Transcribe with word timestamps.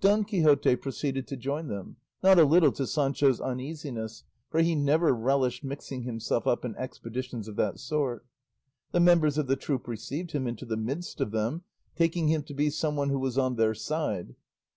Don 0.00 0.22
Quixote 0.24 0.76
proceeded 0.76 1.26
to 1.26 1.36
join 1.36 1.66
them, 1.66 1.96
not 2.22 2.38
a 2.38 2.44
little 2.44 2.70
to 2.70 2.86
Sancho's 2.86 3.40
uneasiness, 3.40 4.22
for 4.48 4.60
he 4.60 4.76
never 4.76 5.12
relished 5.12 5.64
mixing 5.64 6.04
himself 6.04 6.46
up 6.46 6.64
in 6.64 6.76
expeditions 6.76 7.48
of 7.48 7.56
that 7.56 7.80
sort. 7.80 8.24
The 8.92 9.00
members 9.00 9.36
of 9.36 9.48
the 9.48 9.56
troop 9.56 9.88
received 9.88 10.30
him 10.30 10.46
into 10.46 10.64
the 10.64 10.76
midst 10.76 11.20
of 11.20 11.32
them, 11.32 11.64
taking 11.96 12.28
him 12.28 12.44
to 12.44 12.54
be 12.54 12.70
some 12.70 12.94
one 12.94 13.08
who 13.10 13.18
was 13.18 13.36
on 13.36 13.56
their 13.56 13.74
side. 13.74 14.36